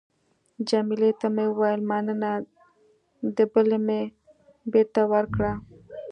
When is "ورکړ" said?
5.13-5.41